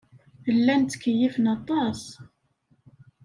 [0.55, 2.01] Llan ttkeyyifen aṭas.